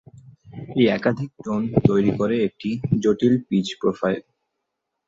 এই 0.75 0.87
একাধিক 0.89 1.29
টোন 1.45 1.61
তৈরি 1.85 2.11
করে 2.11 2.35
একটি 2.43 2.69
জটিল 2.99 3.33
পিচ 3.47 3.67
প্রোফাইল। 3.81 4.21